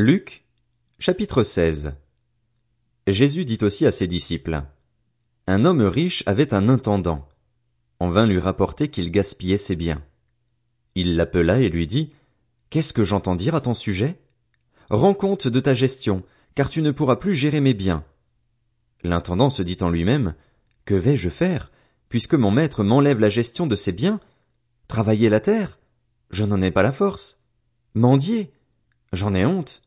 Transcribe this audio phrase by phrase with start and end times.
[0.00, 0.44] Luc,
[1.00, 1.92] chapitre 16
[3.08, 4.62] Jésus dit aussi à ses disciples,
[5.48, 7.28] Un homme riche avait un intendant.
[7.98, 10.00] On vint lui rapporter qu'il gaspillait ses biens.
[10.94, 12.12] Il l'appela et lui dit,
[12.70, 14.20] Qu'est-ce que j'entends dire à ton sujet?
[14.88, 16.22] Rends compte de ta gestion,
[16.54, 18.04] car tu ne pourras plus gérer mes biens.
[19.02, 20.36] L'intendant se dit en lui-même,
[20.84, 21.72] Que vais-je faire,
[22.08, 24.20] puisque mon maître m'enlève la gestion de ses biens?
[24.86, 25.80] Travailler la terre?
[26.30, 27.40] Je n'en ai pas la force.
[27.94, 28.52] Mendier?
[29.12, 29.82] J'en ai honte.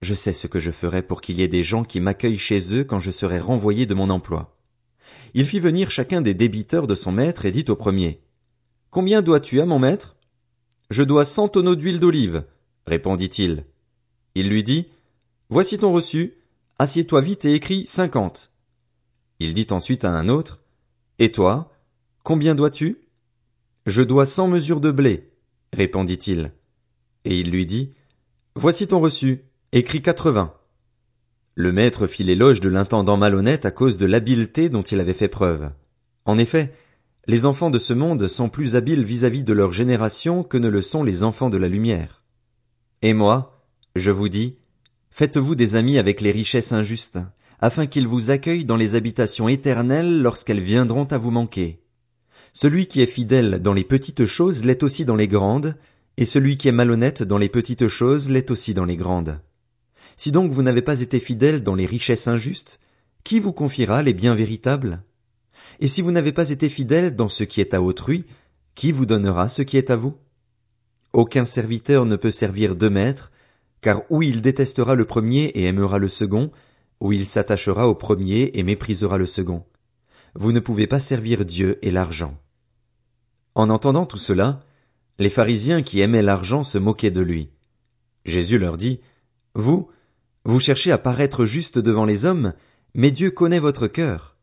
[0.00, 2.74] Je sais ce que je ferai pour qu'il y ait des gens qui m'accueillent chez
[2.74, 4.56] eux quand je serai renvoyé de mon emploi.
[5.34, 8.22] Il fit venir chacun des débiteurs de son maître et dit au premier.
[8.90, 10.16] Combien dois-tu à mon maître?
[10.90, 12.44] Je dois cent tonneaux d'huile d'olive,
[12.86, 13.64] répondit-il.
[14.34, 14.88] Il lui dit.
[15.50, 16.34] Voici ton reçu,
[16.78, 18.52] assieds-toi vite et écris cinquante.
[19.40, 20.60] Il dit ensuite à un autre.
[21.18, 21.72] Et toi?
[22.22, 22.98] Combien dois-tu?
[23.86, 25.30] Je dois cent mesures de blé,
[25.72, 26.52] répondit-il.
[27.24, 27.94] Et il lui dit.
[28.54, 30.54] Voici ton reçu, Écrit 80.
[31.54, 35.28] Le maître fit l'éloge de l'intendant malhonnête à cause de l'habileté dont il avait fait
[35.28, 35.68] preuve.
[36.24, 36.72] En effet,
[37.26, 40.80] les enfants de ce monde sont plus habiles vis-à-vis de leur génération que ne le
[40.80, 42.22] sont les enfants de la lumière.
[43.02, 43.62] Et moi,
[43.94, 44.56] je vous dis,
[45.10, 47.18] faites-vous des amis avec les richesses injustes,
[47.60, 51.82] afin qu'ils vous accueillent dans les habitations éternelles lorsqu'elles viendront à vous manquer.
[52.54, 55.76] Celui qui est fidèle dans les petites choses l'est aussi dans les grandes,
[56.16, 59.38] et celui qui est malhonnête dans les petites choses l'est aussi dans les grandes.
[60.16, 62.80] Si donc vous n'avez pas été fidèle dans les richesses injustes,
[63.24, 65.02] qui vous confiera les biens véritables?
[65.80, 68.24] Et si vous n'avez pas été fidèle dans ce qui est à autrui,
[68.74, 70.16] qui vous donnera ce qui est à vous?
[71.12, 73.30] Aucun serviteur ne peut servir deux maîtres,
[73.80, 76.50] car ou il détestera le premier et aimera le second,
[77.00, 79.64] ou il s'attachera au premier et méprisera le second.
[80.34, 82.36] Vous ne pouvez pas servir Dieu et l'argent.
[83.54, 84.60] En entendant tout cela,
[85.18, 87.50] les pharisiens qui aimaient l'argent se moquaient de lui.
[88.24, 89.00] Jésus leur dit,
[89.54, 89.88] Vous,
[90.48, 92.54] vous cherchez à paraître juste devant les hommes,
[92.94, 94.36] mais Dieu connaît votre cœur.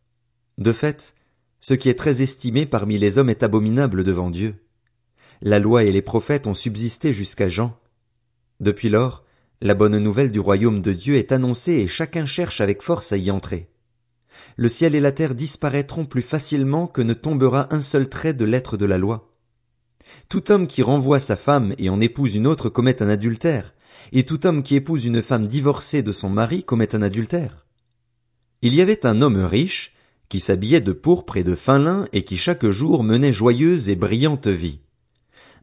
[0.60, 1.16] De fait,
[1.60, 4.54] ce qui est très estimé parmi les hommes est abominable devant Dieu.
[5.42, 7.80] La loi et les prophètes ont subsisté jusqu'à Jean.
[8.60, 9.24] Depuis lors,
[9.62, 13.18] la bonne nouvelle du royaume de Dieu est annoncée et chacun cherche avec force à
[13.18, 13.68] y entrer.
[14.58, 18.46] Le ciel et la terre disparaîtront plus facilement que ne tombera un seul trait de
[18.46, 19.34] l'être de la loi.
[20.30, 23.75] Tout homme qui renvoie sa femme et en épouse une autre commet un adultère,
[24.12, 27.66] et tout homme qui épouse une femme divorcée de son mari commet un adultère.
[28.62, 29.94] Il y avait un homme riche,
[30.30, 33.96] qui s'habillait de pourpre et de fin lin et qui chaque jour menait joyeuse et
[33.96, 34.80] brillante vie.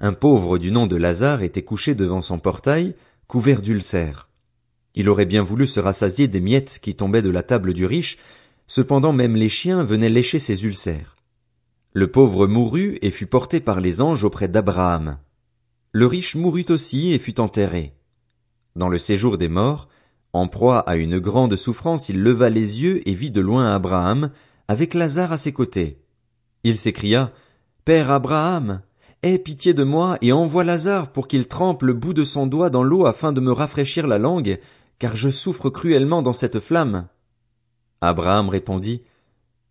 [0.01, 2.95] Un pauvre du nom de Lazare était couché devant son portail,
[3.27, 4.29] couvert d'ulcères.
[4.95, 8.19] Il aurait bien voulu se rassasier des miettes qui tombaient de la table du riche,
[8.67, 11.17] cependant même les chiens venaient lécher ses ulcères.
[11.93, 15.19] Le pauvre mourut et fut porté par les anges auprès d'Abraham.
[15.93, 17.95] Le riche mourut aussi et fut enterré.
[18.77, 19.89] Dans le séjour des morts,
[20.33, 24.31] en proie à une grande souffrance, il leva les yeux et vit de loin Abraham,
[24.67, 25.99] avec Lazare à ses côtés.
[26.65, 27.33] Il s'écria,
[27.85, 28.81] Père Abraham,
[29.23, 32.71] aie pitié de moi et envoie Lazare pour qu'il trempe le bout de son doigt
[32.71, 34.59] dans l'eau afin de me rafraîchir la langue,
[34.99, 37.09] car je souffre cruellement dans cette flamme.
[38.01, 39.03] Abraham répondit,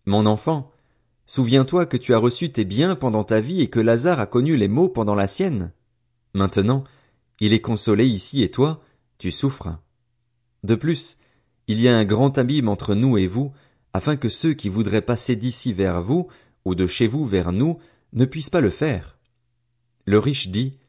[0.06, 0.72] Mon enfant,
[1.26, 4.58] souviens-toi que tu as reçu tes biens pendant ta vie et que Lazare a connu
[4.58, 5.72] les maux pendant la sienne.
[6.34, 6.84] Maintenant,
[7.40, 8.82] il est consolé ici et toi,
[9.22, 9.78] tu souffres.
[10.64, 11.20] De plus,
[11.68, 13.54] il y a un grand abîme entre nous et vous,
[13.94, 16.28] afin que ceux qui voudraient passer d'ici vers vous,
[16.66, 17.78] ou de chez vous vers nous,
[18.14, 19.20] ne puissent pas le faire.
[20.06, 20.80] Le riche dit,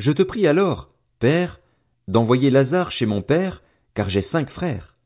[0.00, 1.60] Je te prie alors, Père,
[2.08, 3.62] d'envoyer Lazare chez mon père,
[3.94, 4.96] car j'ai cinq frères.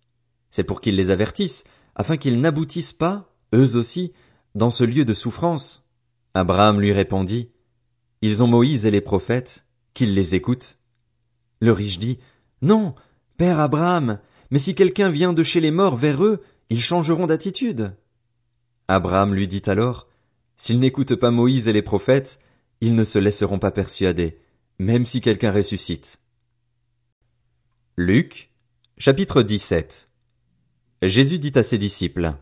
[0.50, 4.14] C'est pour qu'ils les avertissent, afin qu'ils n'aboutissent pas, eux aussi,
[4.54, 5.86] dans ce lieu de souffrance.
[6.32, 7.50] Abraham lui répondit,
[8.22, 10.78] Ils ont Moïse et les prophètes, qu'ils les écoutent.
[11.60, 12.18] Le riche dit,
[12.62, 12.94] non,
[13.36, 17.94] Père Abraham, mais si quelqu'un vient de chez les morts vers eux, ils changeront d'attitude.
[18.88, 20.08] Abraham lui dit alors,
[20.56, 22.38] S'ils n'écoutent pas Moïse et les prophètes,
[22.80, 24.38] ils ne se laisseront pas persuader,
[24.78, 26.18] même si quelqu'un ressuscite.
[27.96, 28.50] Luc,
[28.96, 30.08] chapitre 17
[31.02, 32.34] Jésus dit à ses disciples,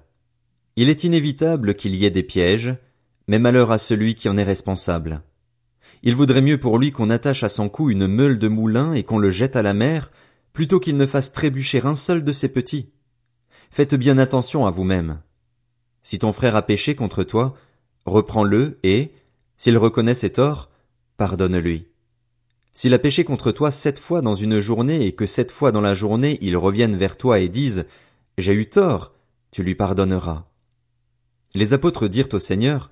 [0.76, 2.76] Il est inévitable qu'il y ait des pièges,
[3.26, 5.22] mais malheur à celui qui en est responsable.
[6.02, 9.04] Il vaudrait mieux pour lui qu'on attache à son cou une meule de moulin et
[9.04, 10.10] qu'on le jette à la mer,
[10.52, 12.90] plutôt qu'il ne fasse trébucher un seul de ses petits.
[13.70, 15.20] Faites bien attention à vous-même.
[16.02, 17.54] Si ton frère a péché contre toi,
[18.06, 19.12] reprends-le et,
[19.58, 20.70] s'il reconnaît ses torts,
[21.16, 21.86] pardonne-lui.
[22.72, 25.80] S'il a péché contre toi sept fois dans une journée et que sept fois dans
[25.82, 27.84] la journée il revienne vers toi et dise
[28.38, 29.12] J'ai eu tort,
[29.50, 30.46] tu lui pardonneras.
[31.54, 32.90] Les apôtres dirent au Seigneur,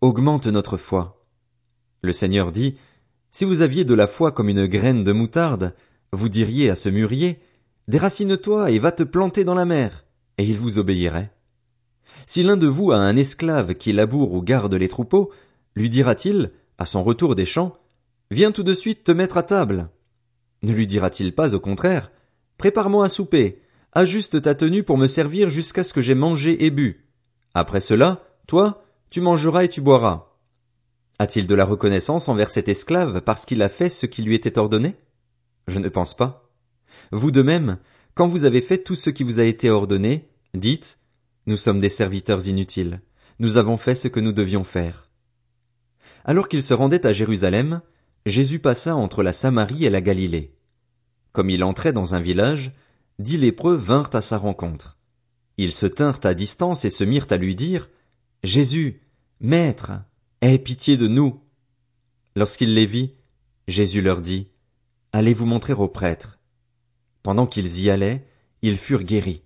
[0.00, 1.17] Augmente notre foi.
[2.02, 2.76] Le Seigneur dit,
[3.30, 5.74] Si vous aviez de la foi comme une graine de moutarde,
[6.12, 7.40] vous diriez à ce mûrier,
[7.88, 10.04] Déracine-toi et va te planter dans la mer,
[10.36, 11.32] et il vous obéirait.
[12.26, 15.32] Si l'un de vous a un esclave qui laboure ou garde les troupeaux,
[15.74, 17.76] lui dira-t-il, à son retour des champs,
[18.30, 19.88] Viens tout de suite te mettre à table.
[20.62, 22.12] Ne lui dira-t-il pas au contraire,
[22.58, 23.62] Prépare-moi à souper,
[23.92, 27.06] ajuste ta tenue pour me servir jusqu'à ce que j'ai mangé et bu.
[27.54, 30.27] Après cela, toi, tu mangeras et tu boiras.
[31.18, 34.58] A-t-il de la reconnaissance envers cet esclave parce qu'il a fait ce qui lui était
[34.58, 34.94] ordonné?
[35.66, 36.50] Je ne pense pas.
[37.10, 37.78] Vous de même,
[38.14, 40.98] quand vous avez fait tout ce qui vous a été ordonné, dites,
[41.46, 43.00] nous sommes des serviteurs inutiles,
[43.38, 45.08] nous avons fait ce que nous devions faire.
[46.24, 47.80] Alors qu'il se rendait à Jérusalem,
[48.26, 50.54] Jésus passa entre la Samarie et la Galilée.
[51.32, 52.72] Comme il entrait dans un village,
[53.18, 54.98] dix lépreux vinrent à sa rencontre.
[55.56, 57.88] Ils se tinrent à distance et se mirent à lui dire,
[58.44, 59.00] Jésus,
[59.40, 59.92] Maître,
[60.40, 61.40] aie pitié de nous.
[62.36, 63.14] Lorsqu'il les vit,
[63.66, 64.48] Jésus leur dit,
[65.12, 66.38] Allez vous montrer aux prêtres?
[67.22, 68.26] Pendant qu'ils y allaient,
[68.62, 69.42] ils furent guéris.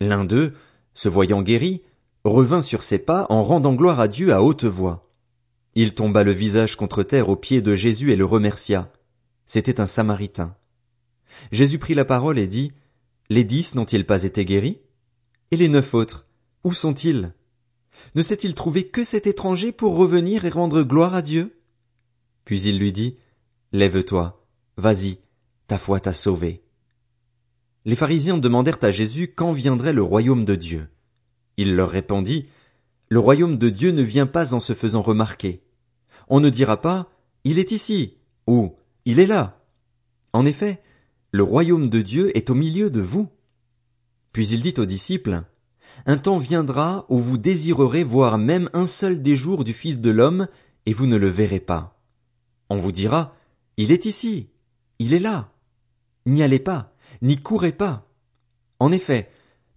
[0.00, 0.54] L'un d'eux,
[0.94, 1.82] se voyant guéri,
[2.24, 5.10] revint sur ses pas en rendant gloire à Dieu à haute voix.
[5.74, 8.92] Il tomba le visage contre terre aux pieds de Jésus et le remercia.
[9.46, 10.56] C'était un Samaritain.
[11.50, 12.72] Jésus prit la parole et dit,
[13.28, 14.78] Les dix n'ont-ils pas été guéris?
[15.50, 16.26] Et les neuf autres,
[16.62, 17.32] où sont-ils?
[18.14, 21.58] Ne s'est-il trouvé que cet étranger pour revenir et rendre gloire à Dieu?
[22.44, 23.16] Puis il lui dit,
[23.72, 24.46] Lève-toi,
[24.76, 25.18] vas-y,
[25.66, 26.62] ta foi t'a sauvé.
[27.84, 30.88] Les pharisiens demandèrent à Jésus quand viendrait le royaume de Dieu.
[31.56, 32.46] Il leur répondit,
[33.08, 35.62] Le royaume de Dieu ne vient pas en se faisant remarquer.
[36.28, 37.10] On ne dira pas,
[37.44, 39.60] Il est ici, ou Il est là.
[40.32, 40.82] En effet,
[41.32, 43.28] le royaume de Dieu est au milieu de vous.
[44.32, 45.42] Puis il dit aux disciples,
[46.06, 50.10] Un temps viendra où vous désirerez voir même un seul des jours du Fils de
[50.10, 50.48] l'homme,
[50.86, 51.98] et vous ne le verrez pas.
[52.70, 53.34] On vous dira,
[53.76, 54.48] Il est ici,
[54.98, 55.50] il est là.
[56.26, 58.08] N'y allez pas, n'y courez pas.
[58.80, 59.30] En effet,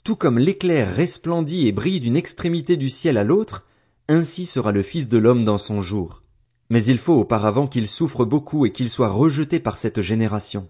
[0.04, 3.66] tout comme l'éclair resplendit et brille d'une extrémité du ciel à l'autre,
[4.08, 6.24] ainsi sera le Fils de l'homme dans son jour.
[6.70, 10.70] Mais il faut auparavant qu'il souffre beaucoup et qu'il soit rejeté par cette génération.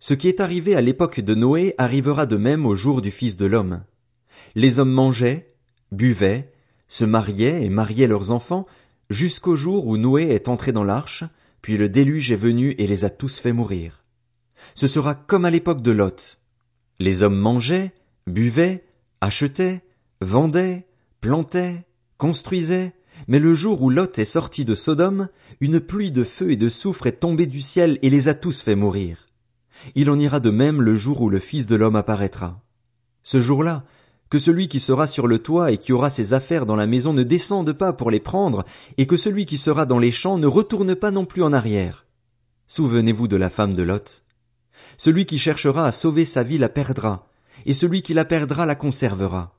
[0.00, 3.36] Ce qui est arrivé à l'époque de Noé arrivera de même au jour du Fils
[3.36, 3.82] de l'homme.
[4.54, 5.52] Les hommes mangeaient,
[5.92, 6.52] buvaient,
[6.88, 8.66] se mariaient et mariaient leurs enfants,
[9.10, 11.24] jusqu'au jour où Noé est entré dans l'arche,
[11.62, 14.04] puis le déluge est venu et les a tous fait mourir.
[14.74, 16.38] Ce sera comme à l'époque de Lot.
[16.98, 17.92] Les hommes mangeaient,
[18.26, 18.84] buvaient,
[19.20, 19.82] achetaient,
[20.20, 20.86] vendaient,
[21.20, 21.86] plantaient,
[22.16, 22.94] construisaient,
[23.26, 25.28] mais le jour où Lot est sorti de Sodome,
[25.60, 28.62] une pluie de feu et de soufre est tombée du ciel et les a tous
[28.62, 29.28] fait mourir.
[29.94, 32.60] Il en ira de même le jour où le Fils de l'homme apparaîtra.
[33.22, 33.84] Ce jour-là,
[34.30, 37.12] que celui qui sera sur le toit et qui aura ses affaires dans la maison
[37.12, 38.64] ne descende pas pour les prendre,
[38.96, 42.06] et que celui qui sera dans les champs ne retourne pas non plus en arrière.
[42.66, 44.24] Souvenez-vous de la femme de Lot.
[44.96, 47.26] Celui qui cherchera à sauver sa vie la perdra,
[47.66, 49.58] et celui qui la perdra la conservera.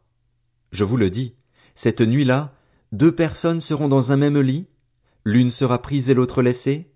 [0.71, 1.33] Je vous le dis,
[1.75, 2.53] cette nuit-là,
[2.91, 4.67] deux personnes seront dans un même lit,
[5.25, 6.91] l'une sera prise et l'autre laissée,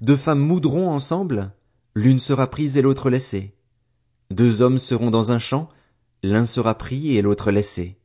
[0.00, 1.52] deux femmes moudront ensemble,
[1.94, 3.54] l'une sera prise et l'autre laissée.
[4.30, 5.68] Deux hommes seront dans un champ,
[6.22, 7.98] l'un sera pris et l'autre laissé.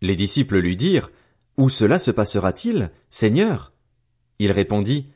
[0.00, 1.10] Les disciples lui dirent,
[1.56, 3.72] Où cela se passera-t-il, Seigneur?
[4.38, 5.08] Il répondit,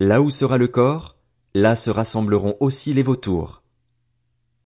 [0.00, 1.16] Là où sera le corps,
[1.54, 3.62] là se rassembleront aussi les vautours.